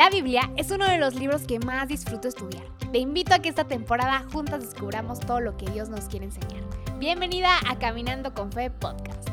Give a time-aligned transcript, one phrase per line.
[0.00, 2.64] La Biblia es uno de los libros que más disfruto estudiar.
[2.90, 6.62] Te invito a que esta temporada juntas descubramos todo lo que Dios nos quiere enseñar.
[6.98, 9.28] Bienvenida a Caminando con Fe Podcast.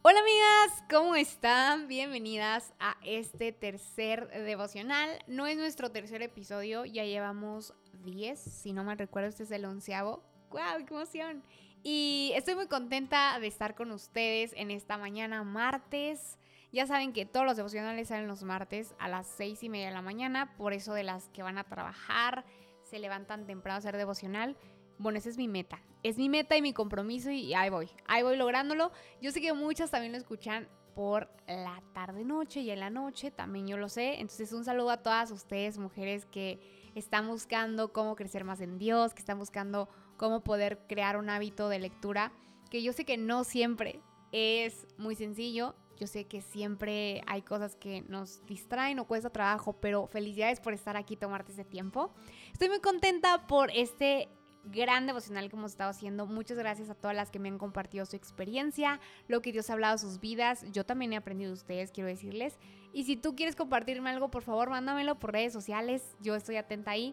[0.00, 1.86] Hola amigas, ¿cómo están?
[1.86, 5.18] Bienvenidas a este tercer devocional.
[5.26, 7.74] No es nuestro tercer episodio, ya llevamos
[8.06, 10.22] 10, si no mal recuerdo, este es el onceavo.
[10.50, 10.86] ¡Wow!
[10.86, 11.42] ¡Qué emoción!
[11.82, 16.38] Y estoy muy contenta de estar con ustedes en esta mañana martes.
[16.70, 19.92] Ya saben que todos los devocionales salen los martes a las seis y media de
[19.92, 22.44] la mañana, por eso de las que van a trabajar,
[22.82, 24.56] se levantan temprano a hacer devocional.
[24.98, 25.82] Bueno, esa es mi meta.
[26.04, 27.90] Es mi meta y mi compromiso y ahí voy.
[28.06, 28.92] Ahí voy lográndolo.
[29.20, 33.66] Yo sé que muchas también lo escuchan por la tarde-noche y en la noche, también
[33.66, 34.20] yo lo sé.
[34.20, 36.60] Entonces un saludo a todas ustedes, mujeres que
[36.94, 39.88] están buscando cómo crecer más en Dios, que están buscando
[40.22, 42.30] cómo poder crear un hábito de lectura,
[42.70, 43.98] que yo sé que no siempre
[44.30, 49.72] es muy sencillo, yo sé que siempre hay cosas que nos distraen o cuesta trabajo,
[49.80, 52.14] pero felicidades por estar aquí, tomarte ese tiempo.
[52.52, 54.28] Estoy muy contenta por este
[54.62, 56.24] gran devocional que hemos estado haciendo.
[56.26, 59.72] Muchas gracias a todas las que me han compartido su experiencia, lo que Dios ha
[59.72, 60.64] hablado de sus vidas.
[60.70, 62.60] Yo también he aprendido de ustedes, quiero decirles.
[62.92, 66.16] Y si tú quieres compartirme algo, por favor, mándamelo por redes sociales.
[66.20, 67.12] Yo estoy atenta ahí.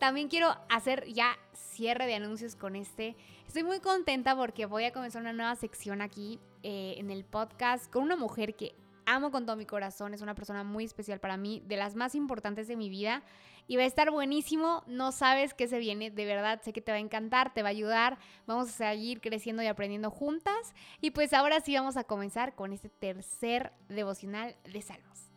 [0.00, 3.16] También quiero hacer ya cierre de anuncios con este.
[3.46, 7.92] Estoy muy contenta porque voy a comenzar una nueva sección aquí eh, en el podcast
[7.92, 10.14] con una mujer que amo con todo mi corazón.
[10.14, 13.22] Es una persona muy especial para mí, de las más importantes de mi vida.
[13.66, 14.82] Y va a estar buenísimo.
[14.86, 16.10] No sabes qué se viene.
[16.10, 18.16] De verdad, sé que te va a encantar, te va a ayudar.
[18.46, 20.72] Vamos a seguir creciendo y aprendiendo juntas.
[21.02, 25.29] Y pues ahora sí vamos a comenzar con este tercer devocional de Salmos.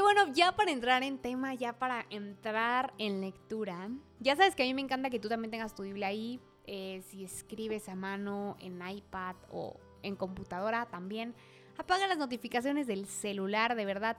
[0.00, 4.66] Bueno, ya para entrar en tema, ya para entrar en lectura, ya sabes que a
[4.66, 8.56] mí me encanta que tú también tengas tu Biblia ahí, eh, si escribes a mano
[8.60, 11.34] en iPad o en computadora también,
[11.76, 14.16] apaga las notificaciones del celular, de verdad,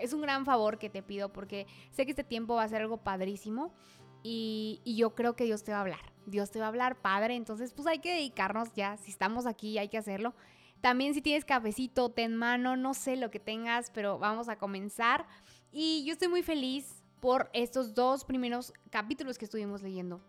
[0.00, 2.82] es un gran favor que te pido porque sé que este tiempo va a ser
[2.82, 3.72] algo padrísimo
[4.22, 7.00] y, y yo creo que Dios te va a hablar, Dios te va a hablar,
[7.00, 10.34] Padre, entonces pues hay que dedicarnos ya, si estamos aquí hay que hacerlo.
[10.80, 14.56] También si tienes cafecito, té en mano, no sé lo que tengas, pero vamos a
[14.56, 15.26] comenzar.
[15.72, 20.20] Y yo estoy muy feliz por estos dos primeros capítulos que estuvimos leyendo.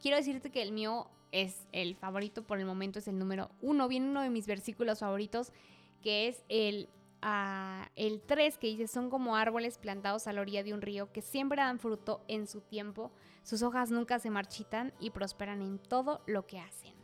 [0.00, 3.88] Quiero decirte que el mío es el favorito por el momento, es el número uno.
[3.88, 5.52] Viene uno de mis versículos favoritos,
[6.00, 6.88] que es el,
[7.24, 11.10] uh, el 3, que dice, son como árboles plantados a la orilla de un río
[11.12, 13.10] que siempre dan fruto en su tiempo,
[13.42, 17.03] sus hojas nunca se marchitan y prosperan en todo lo que hacen.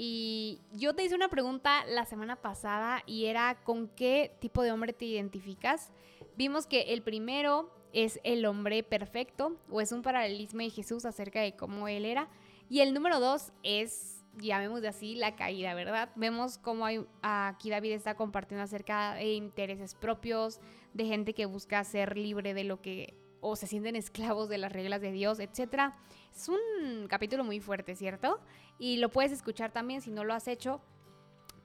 [0.00, 4.70] Y yo te hice una pregunta la semana pasada y era ¿con qué tipo de
[4.70, 5.90] hombre te identificas?
[6.36, 11.40] Vimos que el primero es el hombre perfecto o es un paralelismo de Jesús acerca
[11.40, 12.28] de cómo él era.
[12.68, 16.10] Y el número dos es, llamémosle así, la caída, ¿verdad?
[16.14, 16.86] Vemos cómo
[17.22, 20.60] aquí David está compartiendo acerca de intereses propios,
[20.94, 24.72] de gente que busca ser libre de lo que o se sienten esclavos de las
[24.72, 25.92] reglas de Dios, etc.
[26.34, 28.40] Es un capítulo muy fuerte, ¿cierto?
[28.78, 30.80] Y lo puedes escuchar también si no lo has hecho.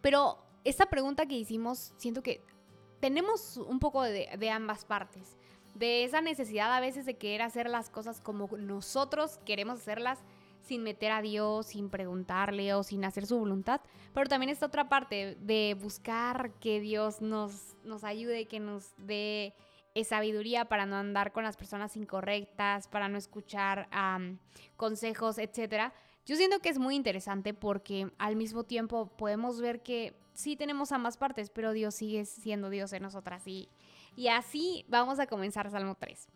[0.01, 2.44] Pero esta pregunta que hicimos, siento que
[3.00, 5.38] tenemos un poco de, de ambas partes.
[5.75, 10.19] De esa necesidad a veces de querer hacer las cosas como nosotros queremos hacerlas,
[10.63, 13.81] sin meter a Dios, sin preguntarle o sin hacer su voluntad.
[14.13, 19.53] Pero también esta otra parte de buscar que Dios nos, nos ayude, que nos dé
[20.03, 23.87] sabiduría para no andar con las personas incorrectas, para no escuchar
[24.75, 25.93] consejos, etc.
[26.25, 30.91] Yo siento que es muy interesante porque al mismo tiempo podemos ver que sí tenemos
[30.91, 33.45] ambas partes, pero Dios sigue siendo Dios en nosotras.
[33.45, 33.69] Y,
[34.15, 36.27] y así vamos a comenzar Salmo 3.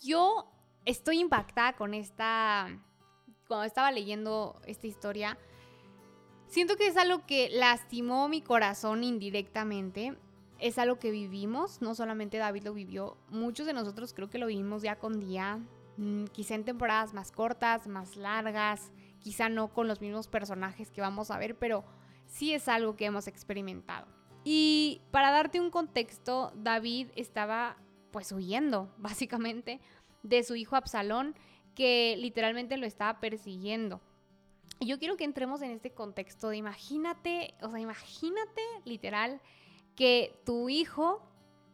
[0.00, 0.50] Yo
[0.84, 2.68] estoy impactada con esta,
[3.48, 5.38] cuando estaba leyendo esta historia,
[6.46, 10.16] siento que es algo que lastimó mi corazón indirectamente
[10.64, 14.46] es algo que vivimos, no solamente David lo vivió, muchos de nosotros creo que lo
[14.46, 15.58] vivimos día con día,
[15.98, 21.02] mm, quizá en temporadas más cortas, más largas, quizá no con los mismos personajes que
[21.02, 21.84] vamos a ver, pero
[22.24, 24.06] sí es algo que hemos experimentado.
[24.42, 27.76] Y para darte un contexto, David estaba
[28.10, 29.82] pues huyendo, básicamente,
[30.22, 31.34] de su hijo Absalón,
[31.74, 34.00] que literalmente lo estaba persiguiendo.
[34.80, 39.42] Y yo quiero que entremos en este contexto de imagínate, o sea, imagínate literal
[39.96, 41.22] que tu hijo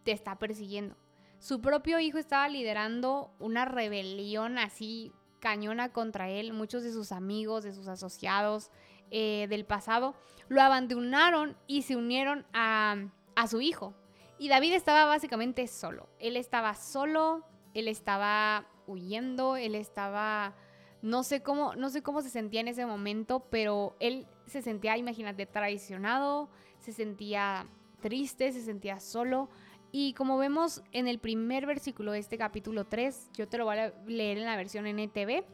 [0.04, 0.96] te está persiguiendo.
[1.38, 6.52] Su propio hijo estaba liderando una rebelión así cañona contra él.
[6.52, 8.70] Muchos de sus amigos, de sus asociados
[9.10, 10.14] eh, del pasado,
[10.48, 12.96] lo abandonaron y se unieron a,
[13.36, 13.94] a su hijo.
[14.38, 16.08] Y David estaba básicamente solo.
[16.18, 17.44] Él estaba solo,
[17.74, 20.54] él estaba huyendo, él estaba
[21.02, 24.96] no sé cómo no sé cómo se sentía en ese momento, pero él se sentía,
[24.98, 27.66] imagínate, traicionado, se sentía
[28.00, 29.48] triste, se sentía solo.
[29.92, 33.78] Y como vemos en el primer versículo de este capítulo 3, yo te lo voy
[33.78, 35.44] a leer en la versión NTV,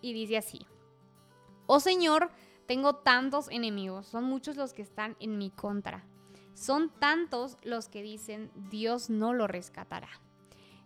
[0.00, 0.66] y dice así,
[1.66, 2.30] Oh Señor,
[2.66, 6.04] tengo tantos enemigos, son muchos los que están en mi contra.
[6.54, 10.08] Son tantos los que dicen, Dios no lo rescatará.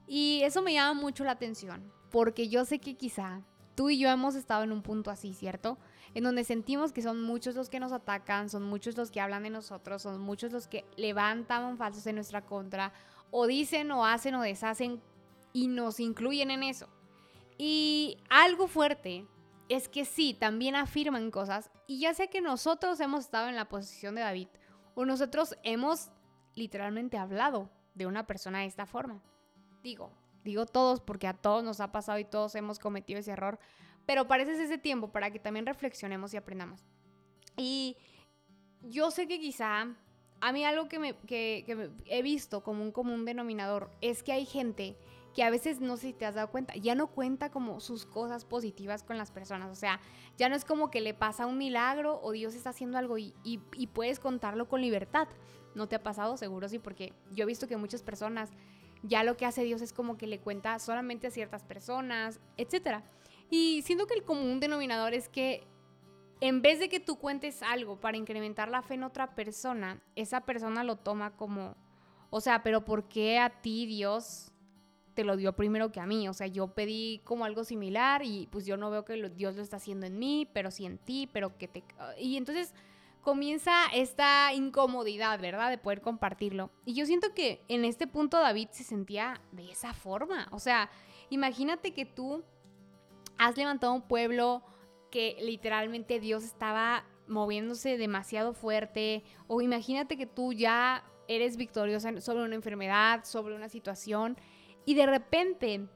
[0.06, 3.42] Y eso me llama mucho la atención, porque yo sé que quizá
[3.74, 5.78] tú y yo hemos estado en un punto así, ¿cierto?
[6.14, 9.44] En donde sentimos que son muchos los que nos atacan, son muchos los que hablan
[9.44, 12.92] de nosotros, son muchos los que levantan falsos en nuestra contra,
[13.30, 15.00] o dicen o hacen o deshacen
[15.52, 16.88] y nos incluyen en eso.
[17.58, 19.26] Y algo fuerte
[19.68, 23.68] es que sí, también afirman cosas, y ya sea que nosotros hemos estado en la
[23.68, 24.48] posición de David,
[24.94, 26.10] o nosotros hemos
[26.54, 29.22] literalmente hablado de una persona de esta forma.
[29.82, 30.10] Digo,
[30.44, 33.58] Digo todos porque a todos nos ha pasado y todos hemos cometido ese error,
[34.06, 36.84] pero parece ese tiempo para que también reflexionemos y aprendamos.
[37.56, 37.96] Y
[38.82, 39.88] yo sé que quizá
[40.40, 44.46] a mí algo que, me, que, he visto como un común denominador es que hay
[44.46, 44.96] gente
[45.34, 48.04] que a veces no sé si te has dado cuenta, ya no cuenta como sus
[48.04, 49.70] cosas positivas con las personas.
[49.70, 50.00] O sea,
[50.36, 53.34] ya no es como que le pasa un milagro o Dios está haciendo algo y,
[53.44, 55.28] y puedes contarlo con libertad.
[55.74, 56.36] ¿No te ha pasado?
[56.36, 58.50] Seguro sí, porque yo he visto que muchas personas
[59.02, 63.02] ya lo que hace Dios es como que le cuenta solamente a ciertas personas, etc.
[63.50, 65.66] Y siento que el común denominador es que
[66.40, 70.40] en vez de que tú cuentes algo para incrementar la fe en otra persona, esa
[70.42, 71.76] persona lo toma como,
[72.30, 74.52] o sea, pero ¿por qué a ti Dios
[75.14, 76.28] te lo dio primero que a mí?
[76.28, 79.62] O sea, yo pedí como algo similar y pues yo no veo que Dios lo
[79.62, 81.84] está haciendo en mí, pero sí en ti, pero que te...
[82.18, 82.74] Y entonces
[83.20, 85.70] comienza esta incomodidad, ¿verdad?
[85.70, 86.70] De poder compartirlo.
[86.84, 90.48] Y yo siento que en este punto David se sentía de esa forma.
[90.52, 90.90] O sea,
[91.28, 92.42] imagínate que tú
[93.38, 94.62] has levantado un pueblo
[95.10, 99.22] que literalmente Dios estaba moviéndose demasiado fuerte.
[99.46, 104.36] O imagínate que tú ya eres victoriosa sobre una enfermedad, sobre una situación.
[104.84, 105.88] Y de repente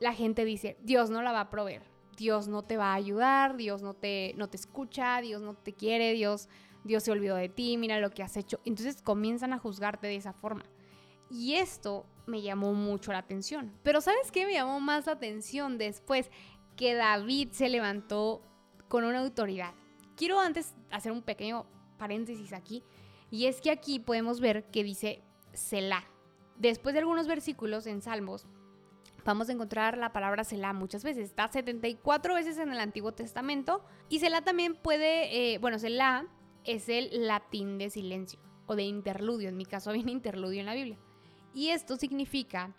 [0.00, 1.82] la gente dice, Dios no la va a proveer.
[2.16, 5.72] Dios no te va a ayudar, Dios no te, no te escucha, Dios no te
[5.72, 6.48] quiere, Dios
[6.88, 8.60] Dios se olvidó de ti, mira lo que has hecho.
[8.64, 10.64] Entonces comienzan a juzgarte de esa forma.
[11.30, 13.72] Y esto me llamó mucho la atención.
[13.82, 16.30] Pero ¿sabes qué me llamó más la atención después?
[16.76, 18.40] Que David se levantó
[18.88, 19.74] con una autoridad.
[20.16, 21.66] Quiero antes hacer un pequeño
[21.98, 22.82] paréntesis aquí.
[23.30, 26.04] Y es que aquí podemos ver que dice Selah.
[26.56, 28.46] Después de algunos versículos en Salmos,
[29.26, 31.28] vamos a encontrar la palabra Selah muchas veces.
[31.28, 33.84] Está 74 veces en el Antiguo Testamento.
[34.08, 36.26] Y Selah también puede, eh, bueno, Selah
[36.64, 39.48] es el latín de silencio o de interludio.
[39.48, 40.98] En mi caso viene interludio en la Biblia.
[41.54, 42.74] Y esto significa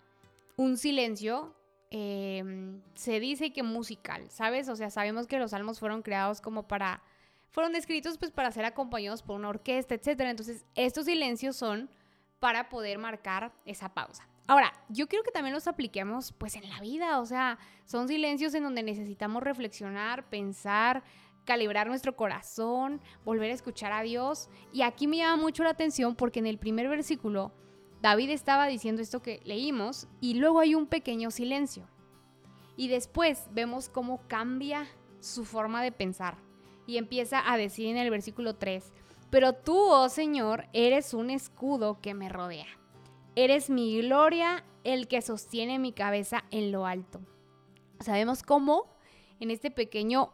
[0.56, 1.54] un silencio,
[1.90, 4.68] em, se dice que musical, ¿sabes?
[4.68, 7.02] O sea, sabemos que los salmos fueron creados como para,
[7.50, 10.20] fueron escritos pues para ser acompañados por una orquesta, etc.
[10.20, 11.90] Entonces, estos silencios son
[12.38, 14.26] para poder marcar esa pausa.
[14.46, 18.52] Ahora, yo quiero que también los apliquemos pues en la vida, o sea, son silencios
[18.54, 21.04] en donde necesitamos reflexionar, pensar,
[21.50, 24.48] calibrar nuestro corazón, volver a escuchar a Dios.
[24.72, 27.50] Y aquí me llama mucho la atención porque en el primer versículo
[28.00, 31.88] David estaba diciendo esto que leímos y luego hay un pequeño silencio.
[32.76, 34.86] Y después vemos cómo cambia
[35.18, 36.36] su forma de pensar
[36.86, 38.92] y empieza a decir en el versículo 3,
[39.28, 42.68] pero tú, oh Señor, eres un escudo que me rodea.
[43.34, 47.20] Eres mi gloria, el que sostiene mi cabeza en lo alto.
[47.98, 48.84] Sabemos cómo
[49.40, 50.32] en este pequeño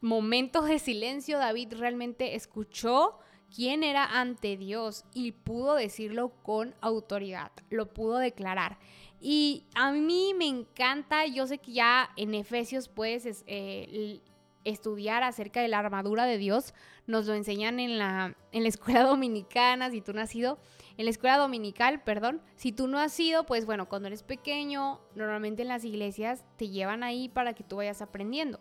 [0.00, 3.18] momentos de silencio, David realmente escuchó
[3.54, 8.78] quién era ante Dios y pudo decirlo con autoridad, lo pudo declarar.
[9.20, 14.20] Y a mí me encanta, yo sé que ya en Efesios puedes eh,
[14.64, 16.74] estudiar acerca de la armadura de Dios,
[17.06, 20.58] nos lo enseñan en la, en la escuela dominicana, si tú no has ido,
[20.98, 25.00] en la escuela dominical, perdón, si tú no has sido, pues bueno, cuando eres pequeño,
[25.14, 28.60] normalmente en las iglesias te llevan ahí para que tú vayas aprendiendo.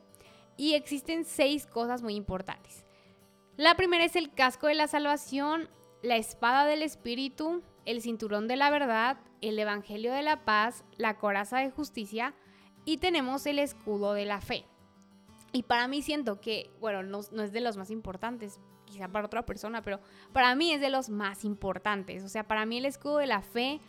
[0.58, 2.86] Y existen seis cosas muy importantes.
[3.58, 5.70] La primera es el casco de la salvación,
[6.02, 11.18] la espada del Espíritu, el cinturón de la verdad, el Evangelio de la paz, la
[11.18, 12.34] coraza de justicia
[12.84, 14.66] y tenemos el escudo de la fe.
[15.52, 19.26] Y para mí siento que, bueno, no, no, es de los más importantes, quizá para
[19.26, 20.02] otra persona, pero
[20.34, 22.24] para mí es de los más importantes.
[22.24, 23.80] O sea, para mí el escudo de la fe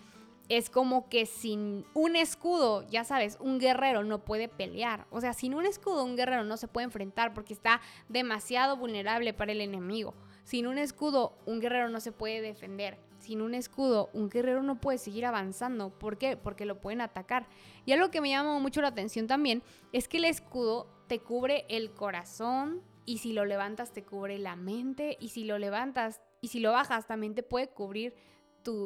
[0.49, 5.07] es como que sin un escudo, ya sabes, un guerrero no puede pelear.
[5.11, 9.35] O sea, sin un escudo un guerrero no se puede enfrentar porque está demasiado vulnerable
[9.35, 10.15] para el enemigo.
[10.45, 12.99] Sin un escudo un guerrero no se puede defender.
[13.19, 15.91] sin un escudo, un guerrero no puede seguir avanzando.
[15.91, 16.37] ¿Por qué?
[16.37, 17.49] Porque lo pueden atacar.
[17.85, 21.65] Y algo que me llama mucho la atención también es que el escudo te cubre
[21.69, 26.49] el corazón y si lo levantas te cubre la mente y si lo levantas y
[26.49, 28.15] si lo bajas también te puede cubrir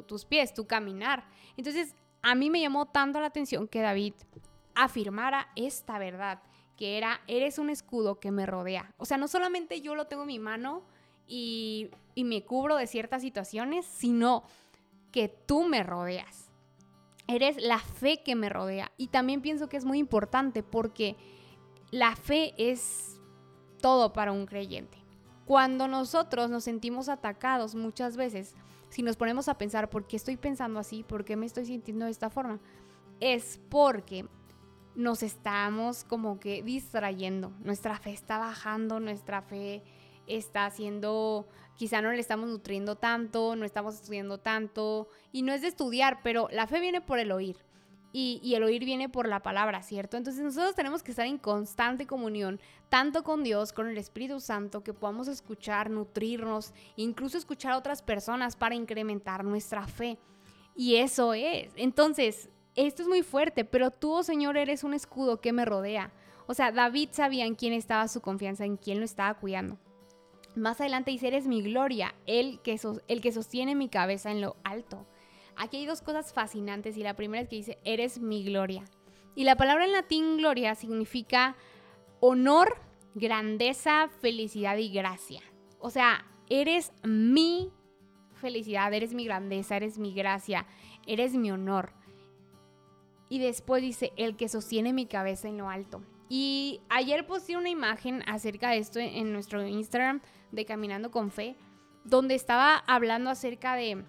[0.07, 1.25] tus pies, tu caminar.
[1.57, 4.15] Entonces, a mí me llamó tanto la atención que David
[4.75, 6.43] afirmara esta verdad,
[6.77, 8.93] que era, eres un escudo que me rodea.
[8.99, 10.83] O sea, no solamente yo lo tengo en mi mano
[11.27, 14.45] y, y me cubro de ciertas situaciones, sino
[15.13, 16.51] que tú me rodeas.
[17.27, 18.91] Eres la fe que me rodea.
[18.97, 21.17] Y también pienso que es muy importante porque
[21.91, 23.21] la fe es
[23.81, 24.99] todo para un creyente.
[25.47, 28.55] Cuando nosotros nos sentimos atacados muchas veces,
[28.91, 32.05] si nos ponemos a pensar por qué estoy pensando así, por qué me estoy sintiendo
[32.05, 32.61] de esta forma,
[33.21, 34.27] es porque
[34.95, 37.53] nos estamos como que distrayendo.
[37.61, 39.83] Nuestra fe está bajando, nuestra fe
[40.27, 45.09] está haciendo, quizá no le estamos nutriendo tanto, no estamos estudiando tanto.
[45.33, 47.57] Y no es de estudiar, pero la fe viene por el oír
[48.13, 50.17] y, el oír viene por la palabra, ¿cierto?
[50.17, 54.83] Entonces nosotros tenemos que estar en constante comunión, tanto con Dios, con el Espíritu Santo,
[54.83, 60.19] que podamos escuchar, nutrirnos, incluso escuchar a otras personas para incrementar nuestra fe.
[60.75, 61.73] Y eso es.
[61.77, 66.13] Entonces, esto es muy fuerte, pero tú, oh Señor, eres un escudo que me rodea.
[66.47, 69.79] O sea, David sabía en quién estaba su confianza, en quién lo estaba cuidando.
[70.57, 74.57] Más adelante dice, eres mi gloria, el que, el que sostiene mi cabeza en lo
[74.65, 75.07] alto.
[75.61, 78.83] Aquí hay dos cosas fascinantes y la primera es que dice, eres mi gloria.
[79.35, 81.55] Y la palabra en latín gloria significa
[82.19, 82.79] honor,
[83.15, 85.43] grandeza, felicidad y gracia.
[85.79, 87.71] O sea, eres mi
[88.37, 90.67] felicidad, eres mi grandeza, eres mi gracia,
[91.07, 91.93] eres mi honor.
[93.29, 96.01] Y después dice, el que sostiene mi cabeza en lo alto.
[96.31, 101.55] Y ayer puse una imagen acerca de esto en nuestro Instagram de Caminando con Fe,
[102.05, 104.07] donde estaba hablando acerca de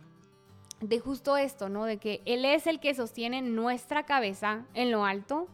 [0.82, 1.86] de justo esto, ¿no?
[1.86, 5.48] De que Él es el que sostiene nuestra cabeza en lo alto.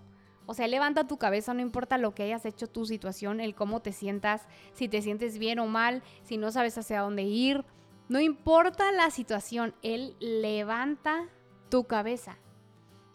[0.45, 3.81] O sea, levanta tu cabeza, no importa lo que hayas hecho, tu situación, el cómo
[3.81, 7.65] te sientas, si te sientes bien o mal, si no sabes hacia dónde ir.
[8.07, 11.27] No importa la situación, Él levanta
[11.69, 12.37] tu cabeza.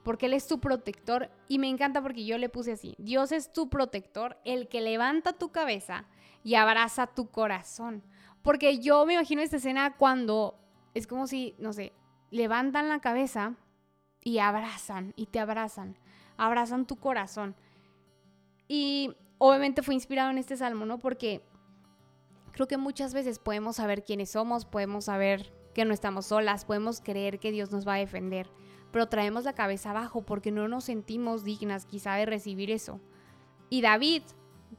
[0.03, 1.31] Porque Él es tu protector.
[1.49, 2.95] Y me encanta porque yo le puse así.
[2.99, 6.05] Dios es tu protector, el que levanta tu cabeza
[6.45, 8.03] y abraza tu corazón.
[8.43, 10.59] Porque yo me imagino esta escena cuando
[10.93, 11.93] es como si, no sé,
[12.33, 13.55] levantan la cabeza
[14.25, 15.97] y abrazan y te abrazan,
[16.37, 17.55] abrazan tu corazón.
[18.67, 20.99] Y obviamente fue inspirado en este salmo, ¿no?
[20.99, 21.43] Porque
[22.53, 27.01] creo que muchas veces podemos saber quiénes somos, podemos saber que no estamos solas, podemos
[27.01, 28.51] creer que Dios nos va a defender,
[28.93, 32.99] pero traemos la cabeza abajo porque no nos sentimos dignas quizá de recibir eso.
[33.69, 34.23] Y David,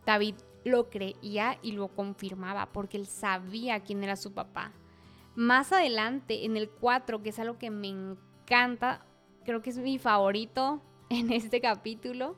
[0.06, 4.72] David lo creía y lo confirmaba porque él sabía quién era su papá.
[5.36, 9.06] Más adelante, en el 4, que es algo que me encanta,
[9.46, 12.38] creo que es mi favorito en este capítulo,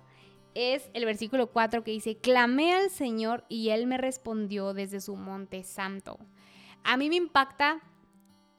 [0.54, 5.16] es el versículo 4 que dice, clamé al Señor y Él me respondió desde su
[5.16, 6.18] monte santo.
[6.84, 7.82] A mí me impacta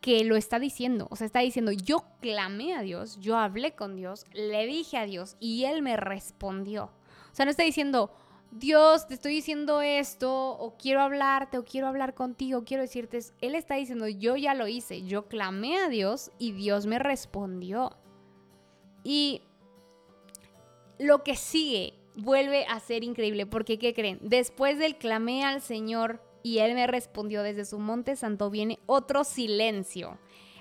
[0.02, 3.96] que lo está diciendo, o sea, está diciendo, yo clamé a Dios, yo hablé con
[3.96, 6.92] Dios, le dije a Dios y Él me respondió.
[7.32, 8.14] O sea, no está diciendo,
[8.50, 13.54] Dios, te estoy diciendo esto, o quiero hablarte, o quiero hablar contigo, quiero decirte, Él
[13.54, 17.96] está diciendo, yo ya lo hice, yo clamé a Dios y Dios me respondió.
[19.04, 19.42] Y
[20.98, 24.18] lo que sigue vuelve a ser increíble, porque ¿qué creen?
[24.22, 29.24] Después del clamé al Señor y Él me respondió desde su monte santo, viene otro
[29.24, 30.18] silencio,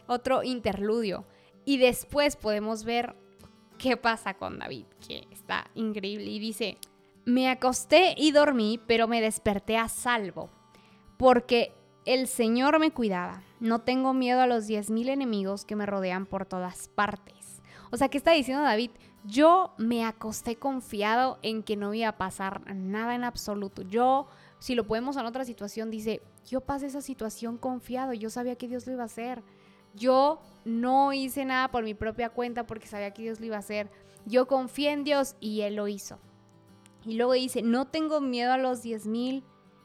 [0.07, 1.25] otro interludio.
[1.63, 3.15] Y después podemos ver
[3.77, 6.25] qué pasa con David, que está increíble.
[6.25, 6.77] Y dice,
[7.25, 10.49] me acosté y dormí, pero me desperté a salvo,
[11.17, 11.73] porque
[12.05, 13.41] el Señor me cuidaba.
[13.59, 17.61] No tengo miedo a los diez mil enemigos que me rodean por todas partes.
[17.91, 18.91] O sea, ¿qué está diciendo David?
[19.23, 23.81] Yo me acosté confiado en que no iba a pasar nada en absoluto.
[23.81, 24.27] Yo,
[24.59, 28.67] si lo podemos en otra situación, dice, yo pasé esa situación confiado, yo sabía que
[28.67, 29.41] Dios lo iba a hacer.
[29.95, 33.59] Yo no hice nada por mi propia cuenta porque sabía que Dios lo iba a
[33.59, 33.89] hacer.
[34.25, 36.19] Yo confié en Dios y Él lo hizo.
[37.05, 39.43] Y luego dice, no tengo miedo a los 10.000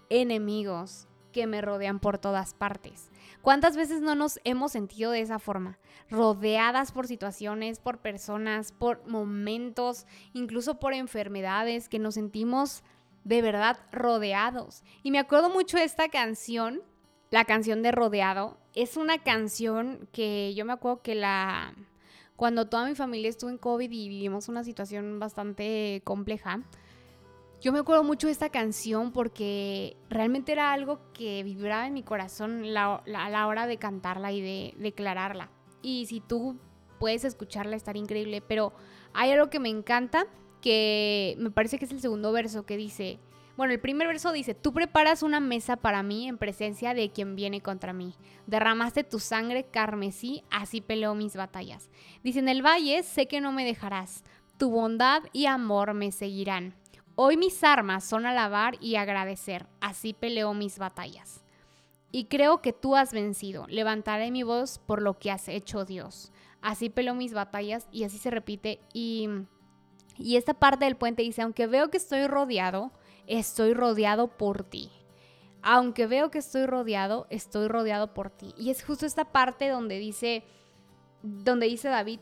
[0.09, 3.11] enemigos que me rodean por todas partes.
[3.43, 5.79] ¿Cuántas veces no nos hemos sentido de esa forma?
[6.09, 12.83] Rodeadas por situaciones, por personas, por momentos, incluso por enfermedades, que nos sentimos
[13.25, 14.83] de verdad rodeados.
[15.03, 16.83] Y me acuerdo mucho de esta canción,
[17.31, 18.59] la canción de Rodeado.
[18.75, 21.75] Es una canción que yo me acuerdo que la...
[22.37, 26.63] Cuando toda mi familia estuvo en COVID y vivimos una situación bastante compleja,
[27.61, 32.03] yo me acuerdo mucho de esta canción porque realmente era algo que vibraba en mi
[32.03, 35.51] corazón a la hora de cantarla y de declararla.
[35.83, 36.59] Y si tú
[36.99, 38.41] puedes escucharla, estaría increíble.
[38.41, 38.73] Pero
[39.13, 40.27] hay algo que me encanta,
[40.63, 43.19] que me parece que es el segundo verso, que dice,
[43.57, 47.37] bueno, el primer verso dice, tú preparas una mesa para mí en presencia de quien
[47.37, 48.15] viene contra mí.
[48.47, 51.91] Derramaste tu sangre carmesí, así peleó mis batallas.
[52.23, 54.25] Dice, en el valle sé que no me dejarás,
[54.57, 56.75] tu bondad y amor me seguirán.
[57.23, 61.45] Hoy mis armas son alabar y agradecer, así peleó mis batallas.
[62.11, 66.33] Y creo que tú has vencido, levantaré mi voz por lo que has hecho Dios.
[66.63, 68.81] Así peleó mis batallas y así se repite.
[68.95, 69.29] Y,
[70.17, 72.91] y esta parte del puente dice, aunque veo que estoy rodeado,
[73.27, 74.91] estoy rodeado por ti.
[75.61, 78.55] Aunque veo que estoy rodeado, estoy rodeado por ti.
[78.57, 80.43] Y es justo esta parte donde dice,
[81.23, 82.21] donde dice David,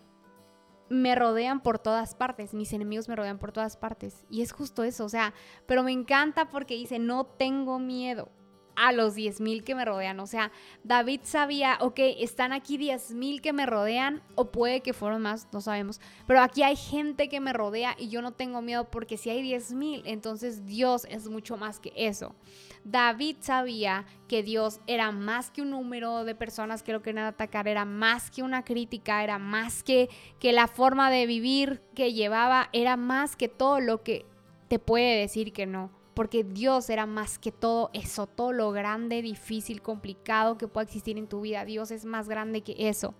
[0.91, 4.25] me rodean por todas partes, mis enemigos me rodean por todas partes.
[4.31, 5.35] Y es justo eso, o sea,
[5.67, 8.31] pero me encanta porque dice, no tengo miedo
[8.79, 10.21] a los 10.000 que me rodean.
[10.21, 10.53] O sea,
[10.85, 15.61] David sabía, ok, están aquí 10.000 que me rodean, o puede que fueron más, no
[15.61, 19.31] sabemos, pero aquí hay gente que me rodea y yo no tengo miedo porque si
[19.31, 22.37] hay 10.000, entonces Dios es mucho más que eso.
[22.85, 27.67] David sabía que Dios era más que un número de personas que lo querían atacar,
[27.67, 30.09] era más que una crítica, era más que,
[30.39, 34.25] que la forma de vivir que llevaba, era más que todo lo que
[34.69, 39.23] te puede decir que no porque Dios era más que todo eso, todo lo grande,
[39.23, 41.65] difícil, complicado que pueda existir en tu vida.
[41.65, 43.15] Dios es más grande que eso.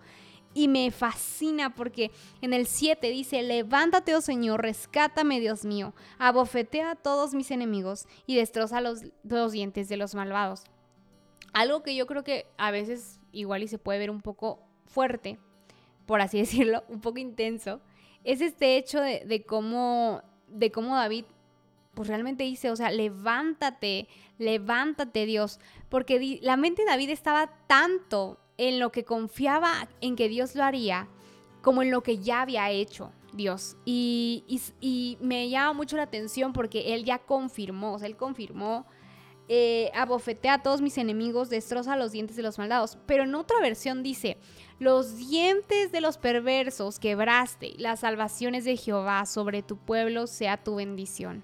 [0.53, 6.91] Y me fascina porque en el 7 dice, levántate, oh Señor, rescátame, Dios mío, abofetea
[6.91, 9.01] a todos mis enemigos y destroza los,
[9.53, 10.65] dientes de los malvados.
[11.53, 15.39] Algo que yo creo que a veces igual y se puede ver un poco fuerte,
[16.05, 17.79] por así decirlo, un poco intenso,
[18.25, 21.23] es este hecho de cómo, de cómo David
[21.99, 28.39] pues realmente dice, o sea, levántate, levántate Dios, porque la mente de David estaba tanto
[28.57, 31.09] en lo que confiaba en que Dios lo haría,
[31.61, 33.75] como en lo que ya había hecho Dios.
[33.83, 38.85] Y, me llama mucho la atención porque él ya confirmó, él confirmó,
[39.49, 42.97] eh, abofetea a todos mis enemigos, destroza los dientes de los maldados.
[43.07, 44.37] Pero en otra versión dice,
[44.79, 50.75] los dientes de los perversos quebraste, las salvaciones de Jehová sobre tu pueblo sea tu
[50.75, 51.43] bendición.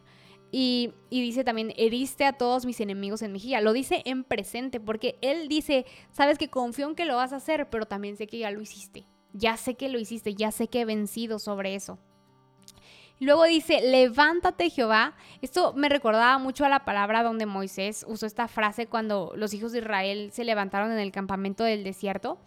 [0.52, 3.62] Y, dice también, heriste a todos mis enemigos en mejilla.
[3.62, 7.38] Lo dice en presente porque él dice, sabes que confío en que lo vas a
[7.38, 9.06] hacer, pero también sé que ya lo hiciste.
[9.34, 12.00] Ya sé que lo hiciste, ya sé que he vencido sobre eso.
[13.20, 15.16] Luego dice, levántate Jehová.
[15.42, 19.72] Esto me recordaba mucho a la palabra donde Moisés usó esta frase cuando los hijos
[19.72, 22.40] de Israel se levantaron en el campamento del desierto.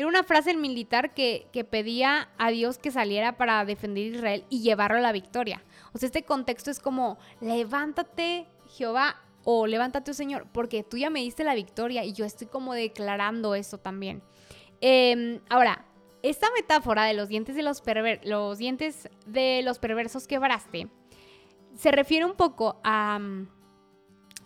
[0.00, 4.62] Era una frase militar que, que pedía a Dios que saliera para defender Israel y
[4.62, 5.62] llevarlo a la victoria.
[5.92, 11.10] O sea, este contexto es como, levántate Jehová o levántate, oh Señor, porque tú ya
[11.10, 14.22] me diste la victoria y yo estoy como declarando eso también.
[14.80, 15.84] Em, ahora,
[16.22, 17.82] esta metáfora de los dientes de los,
[18.22, 20.88] los dientes de los perversos quebraste
[21.74, 23.18] se refiere un poco a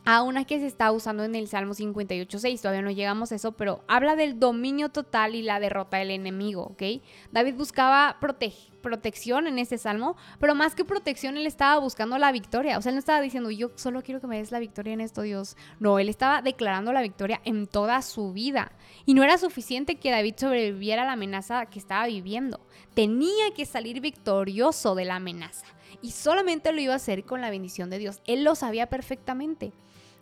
[0.05, 2.61] a una que se está usando en el Salmo 58.6.
[2.61, 6.63] Todavía no llegamos a eso, pero habla del dominio total y la derrota del enemigo,
[6.73, 7.03] ¿ok?
[7.33, 12.77] David buscaba protección en este salmo, pero más que protección, él estaba buscando la victoria.
[12.77, 15.01] O sea, él no estaba diciendo, yo solo quiero que me des la victoria en
[15.01, 15.57] esto, Dios.
[15.81, 18.73] No, él estaba declarando la victoria en toda su vida.
[19.07, 22.61] Y no era suficiente que David sobreviviera a la amenaza que estaba viviendo.
[22.93, 25.67] Tenía que salir victorioso de la amenaza.
[26.03, 28.21] Y solamente lo iba a hacer con la bendición de Dios.
[28.27, 29.73] Él lo sabía perfectamente.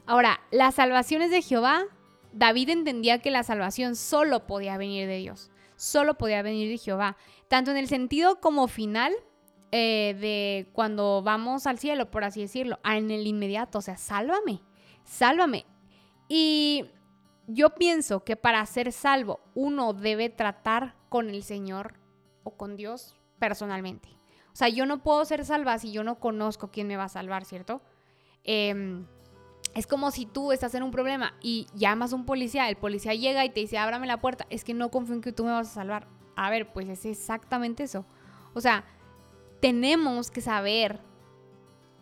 [0.07, 1.85] Ahora, las salvaciones de Jehová,
[2.33, 7.17] David entendía que la salvación solo podía venir de Dios, solo podía venir de Jehová,
[7.49, 9.13] tanto en el sentido como final
[9.71, 14.61] eh, de cuando vamos al cielo, por así decirlo, en el inmediato, o sea, sálvame,
[15.05, 15.67] sálvame.
[16.29, 16.87] Y
[17.47, 21.95] yo pienso que para ser salvo uno debe tratar con el Señor
[22.43, 24.09] o con Dios personalmente.
[24.53, 27.09] O sea, yo no puedo ser salva si yo no conozco quién me va a
[27.09, 27.81] salvar, ¿cierto?
[28.45, 29.05] Eh,
[29.75, 33.15] es como si tú estás en un problema y llamas a un policía, el policía
[33.15, 35.53] llega y te dice, ábrame la puerta, es que no confío en que tú me
[35.53, 36.07] vas a salvar.
[36.37, 38.05] A ver, pues es exactamente eso.
[38.55, 38.85] O sea,
[39.61, 41.01] tenemos que saber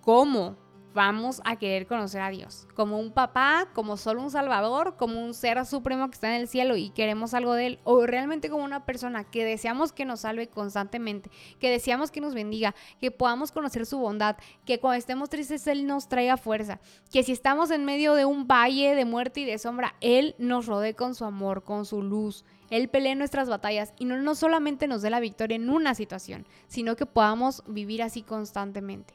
[0.00, 0.56] cómo
[0.92, 2.66] vamos a querer conocer a Dios.
[2.74, 6.48] Como un papá, como solo un salvador, como un ser supremo que está en el
[6.48, 7.78] cielo y queremos algo de Él.
[7.84, 12.34] O realmente como una persona que deseamos que nos salve constantemente, que deseamos que nos
[12.34, 16.80] bendiga, que podamos conocer su bondad, que cuando estemos tristes Él nos traiga fuerza,
[17.12, 20.66] que si estamos en medio de un valle de muerte y de sombra, Él nos
[20.66, 22.44] rodee con su amor, con su luz.
[22.70, 26.46] Él pelee nuestras batallas y no, no solamente nos dé la victoria en una situación,
[26.68, 29.14] sino que podamos vivir así constantemente.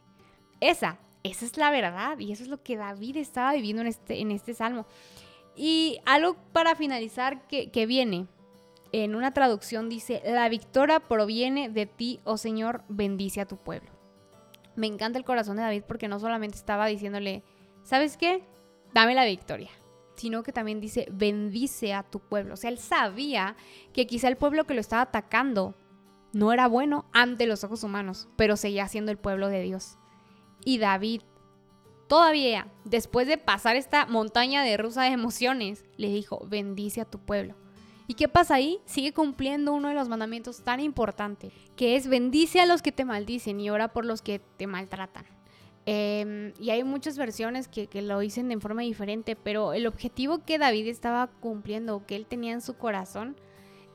[0.60, 4.22] Esa esa es la verdad y eso es lo que David estaba viviendo en este,
[4.22, 4.86] en este salmo.
[5.56, 8.28] Y algo para finalizar que, que viene,
[8.92, 13.90] en una traducción dice, la victoria proviene de ti, oh Señor, bendice a tu pueblo.
[14.76, 17.44] Me encanta el corazón de David porque no solamente estaba diciéndole,
[17.84, 18.44] ¿sabes qué?
[18.94, 19.72] Dame la victoria,
[20.16, 22.54] sino que también dice, bendice a tu pueblo.
[22.54, 23.56] O sea, él sabía
[23.94, 25.74] que quizá el pueblo que lo estaba atacando
[26.34, 29.98] no era bueno ante los ojos humanos, pero seguía siendo el pueblo de Dios.
[30.66, 31.22] Y David,
[32.10, 37.20] todavía, después de pasar esta montaña de rusa de emociones, le dijo, bendice a tu
[37.20, 37.56] pueblo.
[38.08, 38.80] ¿Y qué pasa ahí?
[38.86, 43.06] Sigue cumpliendo uno de los mandamientos tan importantes, que es bendice a los que te
[43.06, 45.26] maldicen y ora por los que te maltratan.
[45.88, 50.58] Em, y hay muchas versiones que, lo dicen de forma diferente, pero el objetivo que
[50.58, 53.36] David estaba cumpliendo, que él tenía en su corazón,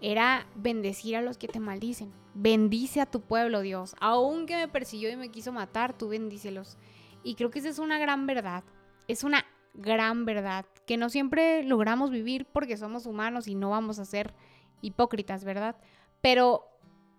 [0.00, 2.12] era bendecir a los que te maldicen.
[2.34, 3.94] Bendice a tu pueblo, Dios.
[4.00, 6.78] Aunque me persiguió y me quiso matar, tú bendícelos.
[7.22, 8.64] Y creo que esa es una gran verdad.
[9.08, 13.98] Es una gran verdad que no siempre logramos vivir porque somos humanos y no vamos
[13.98, 14.34] a ser
[14.80, 15.76] hipócritas, ¿verdad?
[16.20, 16.66] Pero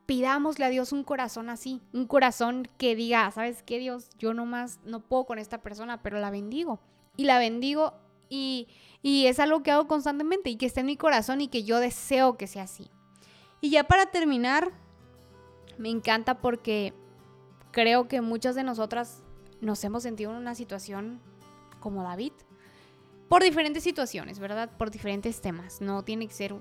[0.05, 4.09] pidámosle a Dios un corazón así, un corazón que diga, ¿sabes qué Dios?
[4.17, 6.81] Yo nomás no puedo con esta persona, pero la bendigo.
[7.17, 7.93] Y la bendigo
[8.31, 8.69] y,
[9.03, 11.79] y es algo que hago constantemente y que está en mi corazón y que yo
[11.79, 12.89] deseo que sea así.
[13.59, 14.71] Y ya para terminar,
[15.77, 16.93] me encanta porque
[17.71, 19.21] creo que muchas de nosotras
[19.59, 21.19] nos hemos sentido en una situación
[21.81, 22.31] como David,
[23.27, 24.69] por diferentes situaciones, ¿verdad?
[24.77, 25.81] Por diferentes temas.
[25.81, 26.55] No tiene que ser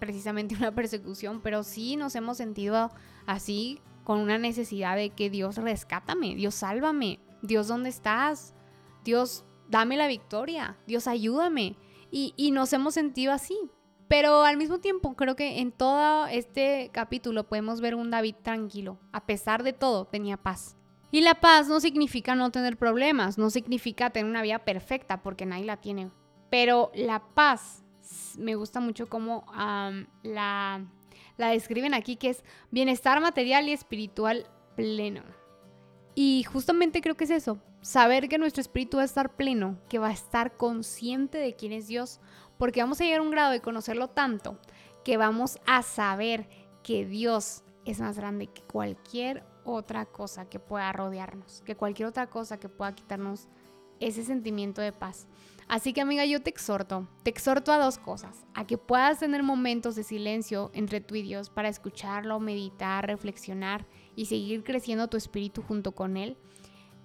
[0.00, 2.90] precisamente una persecución, pero sí nos hemos sentido
[3.26, 8.54] así con una necesidad de que Dios rescátame, Dios sálvame, Dios ¿dónde estás?
[9.04, 11.76] Dios dame la victoria, Dios ayúdame.
[12.14, 13.58] Y, nos hemos sentido así.
[14.06, 18.98] Pero al mismo tiempo creo que en todo este capítulo podemos ver un David tranquilo.
[19.12, 20.76] A pesar de todo, tenía paz.
[21.10, 25.46] Y la paz no significa no tener problemas, no significa tener una vida perfecta, porque
[25.46, 26.10] nadie la tiene.
[26.50, 27.82] Pero la paz
[28.36, 29.46] me gusta mucho cómo
[30.22, 30.84] la,
[31.38, 35.22] la describen aquí, que es bienestar material y espiritual pleno.
[36.14, 39.98] Y justamente creo que es eso, saber que nuestro espíritu va a estar pleno, que
[39.98, 42.20] va a estar consciente de quién es Dios,
[42.56, 44.58] porque vamos a llegar a un grado de conocerlo tanto
[45.04, 46.48] que vamos a saber
[46.82, 52.30] que Dios es más grande que cualquier otra cosa que pueda rodearnos, que cualquier otra
[52.30, 53.48] cosa que pueda quitarnos
[54.00, 55.26] ese sentimiento de paz.
[55.68, 59.42] Así que amiga, yo te exhorto, te exhorto a dos cosas, a que puedas tener
[59.42, 65.16] momentos de silencio entre tú y Dios para escucharlo, meditar, reflexionar y seguir creciendo tu
[65.16, 66.36] espíritu junto con Él,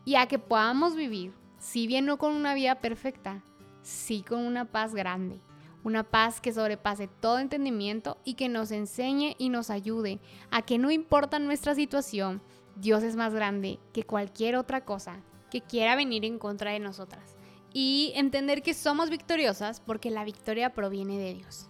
[0.08, 3.44] y a que podamos vivir, si bien no con una vida perfecta,
[3.82, 5.42] sí con una paz grande,
[5.84, 10.78] una paz que sobrepase todo entendimiento y que nos enseñe y nos ayude a que
[10.78, 12.42] no importa nuestra situación,
[12.78, 15.20] Dios es más grande que cualquier otra cosa
[15.52, 17.36] que quiera venir en contra de nosotras
[17.74, 21.68] y entender que somos victoriosas porque la victoria proviene de Dios.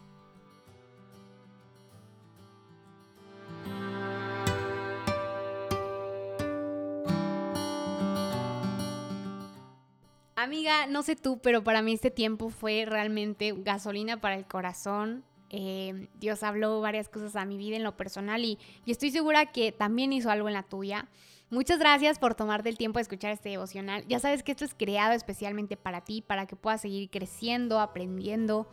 [10.40, 15.24] Amiga, no sé tú, pero para mí este tiempo fue realmente gasolina para el corazón.
[15.50, 19.48] Eh, Dios habló varias cosas a mi vida en lo personal y, y estoy segura
[19.48, 21.08] que también hizo algo en la tuya.
[21.50, 24.06] Muchas gracias por tomarte el tiempo de escuchar este devocional.
[24.08, 28.68] Ya sabes que esto es creado especialmente para ti, para que puedas seguir creciendo, aprendiendo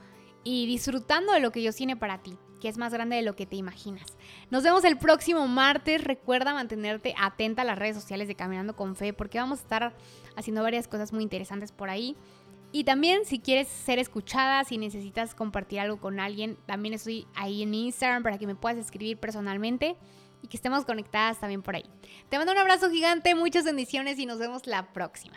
[0.44, 3.36] y disfrutando de lo que Dios tiene para ti, que es más grande de lo
[3.36, 4.16] que te imaginas.
[4.48, 6.02] Nos vemos el próximo martes.
[6.02, 9.92] Recuerda mantenerte atenta a las redes sociales de Caminando con Fe, porque vamos a estar
[10.34, 12.16] haciendo varias cosas muy interesantes por ahí.
[12.72, 17.62] Y también si quieres ser escuchada, si necesitas compartir algo con alguien, también estoy ahí
[17.62, 19.94] en Instagram para que me puedas escribir personalmente
[20.40, 21.84] y que estemos conectadas también por ahí.
[22.30, 25.36] Te mando un abrazo gigante, muchas bendiciones y nos vemos la próxima.